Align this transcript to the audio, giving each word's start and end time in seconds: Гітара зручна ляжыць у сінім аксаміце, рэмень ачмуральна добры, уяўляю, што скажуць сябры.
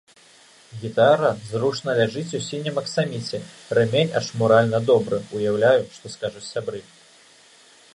Гітара 0.83 1.29
зручна 1.49 1.95
ляжыць 1.99 2.35
у 2.39 2.41
сінім 2.47 2.81
аксаміце, 2.83 3.43
рэмень 3.79 4.17
ачмуральна 4.21 4.81
добры, 4.91 5.17
уяўляю, 5.41 5.79
што 5.99 6.05
скажуць 6.17 6.49
сябры. 6.53 6.79